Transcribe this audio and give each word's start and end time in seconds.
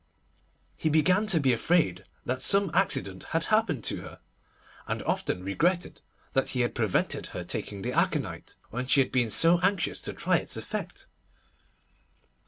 He 0.77 0.89
began 0.89 1.27
to 1.27 1.39
be 1.39 1.53
afraid 1.53 2.05
that 2.25 2.41
some 2.41 2.71
accident 2.73 3.25
had 3.37 3.43
happened 3.53 3.83
to 3.83 3.97
her, 3.97 4.19
and 4.87 5.03
often 5.03 5.43
regretted 5.43 6.01
that 6.33 6.49
he 6.49 6.61
had 6.61 6.73
prevented 6.73 7.27
her 7.27 7.43
taking 7.43 7.83
the 7.83 7.93
aconitine 7.93 8.55
when 8.71 8.87
she 8.87 8.99
had 8.99 9.11
been 9.11 9.29
so 9.29 9.59
anxious 9.59 10.01
to 10.01 10.13
try 10.13 10.37
its 10.37 10.57
effect. 10.57 11.05